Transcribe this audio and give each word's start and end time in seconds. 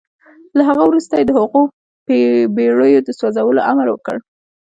له 0.57 0.61
هغه 0.69 0.83
وروسته 0.85 1.13
يې 1.19 1.23
د 1.27 1.31
هغو 1.39 1.61
بېړيو 2.55 3.05
د 3.07 3.09
سوځولو 3.19 3.61
امر 3.71 3.87
وکړ. 3.91 4.15